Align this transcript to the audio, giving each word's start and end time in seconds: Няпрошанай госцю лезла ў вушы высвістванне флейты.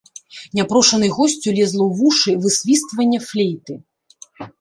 Няпрошанай 0.59 1.11
госцю 1.17 1.53
лезла 1.57 1.83
ў 1.89 1.99
вушы 1.99 2.31
высвістванне 2.45 3.19
флейты. 3.27 3.73